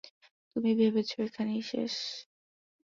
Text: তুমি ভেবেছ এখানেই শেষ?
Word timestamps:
তুমি 0.51 0.71
ভেবেছ 0.79 1.09
এখানেই 1.21 1.63
শেষ? 1.63 1.93